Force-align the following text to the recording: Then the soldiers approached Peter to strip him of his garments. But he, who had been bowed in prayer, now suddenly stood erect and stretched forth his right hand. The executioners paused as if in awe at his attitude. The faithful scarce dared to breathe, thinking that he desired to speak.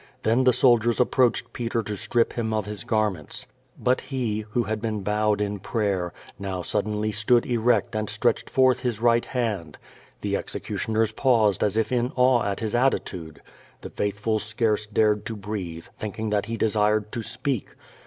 Then 0.23 0.45
the 0.45 0.51
soldiers 0.51 0.99
approached 0.99 1.53
Peter 1.53 1.83
to 1.83 1.95
strip 1.95 2.33
him 2.33 2.55
of 2.55 2.65
his 2.65 2.83
garments. 2.83 3.45
But 3.77 4.01
he, 4.01 4.45
who 4.49 4.63
had 4.63 4.81
been 4.81 5.03
bowed 5.03 5.39
in 5.39 5.59
prayer, 5.59 6.11
now 6.39 6.63
suddenly 6.63 7.11
stood 7.11 7.45
erect 7.45 7.93
and 7.95 8.09
stretched 8.09 8.49
forth 8.49 8.79
his 8.79 8.99
right 8.99 9.23
hand. 9.23 9.77
The 10.21 10.35
executioners 10.35 11.11
paused 11.11 11.63
as 11.63 11.77
if 11.77 11.91
in 11.91 12.11
awe 12.15 12.43
at 12.45 12.61
his 12.61 12.73
attitude. 12.73 13.43
The 13.81 13.91
faithful 13.91 14.39
scarce 14.39 14.87
dared 14.87 15.23
to 15.27 15.35
breathe, 15.35 15.85
thinking 15.99 16.31
that 16.31 16.47
he 16.47 16.57
desired 16.57 17.11
to 17.11 17.21
speak. 17.21 17.75